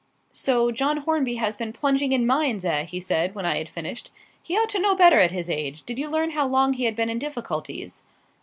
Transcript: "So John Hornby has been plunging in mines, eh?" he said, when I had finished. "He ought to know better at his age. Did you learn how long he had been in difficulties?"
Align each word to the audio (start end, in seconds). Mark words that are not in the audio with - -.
"So 0.31 0.71
John 0.71 0.97
Hornby 0.97 1.35
has 1.35 1.55
been 1.55 1.71
plunging 1.71 2.11
in 2.11 2.25
mines, 2.25 2.65
eh?" 2.65 2.85
he 2.85 2.99
said, 2.99 3.35
when 3.35 3.45
I 3.45 3.57
had 3.59 3.69
finished. 3.69 4.09
"He 4.41 4.57
ought 4.57 4.69
to 4.69 4.79
know 4.79 4.95
better 4.95 5.19
at 5.19 5.31
his 5.31 5.47
age. 5.47 5.83
Did 5.83 5.99
you 5.99 6.09
learn 6.09 6.31
how 6.31 6.47
long 6.47 6.73
he 6.73 6.85
had 6.85 6.95
been 6.95 7.07
in 7.11 7.19
difficulties?" 7.19 8.03